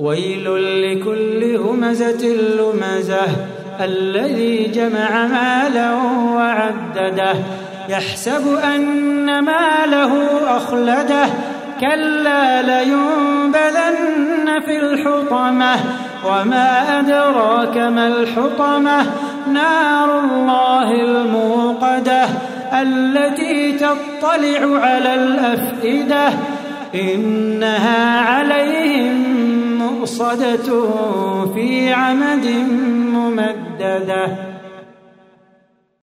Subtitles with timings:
[0.00, 0.44] ويل
[0.82, 3.26] لكل همزة لمزة
[3.80, 5.94] الذي جمع مالا
[6.34, 7.34] وعدده.
[7.88, 10.12] يحسب أن ماله
[10.56, 11.26] أخلده
[11.80, 15.76] كلا لينبذن في الحطمة.
[16.26, 19.06] وما أدراك ما الحطمة؟
[19.52, 22.24] نار الله الموقدة
[22.72, 26.28] التي تطلع على الأفئدة.
[26.94, 28.69] إنها عليهم
[30.00, 30.86] مؤصدة
[31.54, 32.46] في عمد
[33.14, 34.59] ممددة.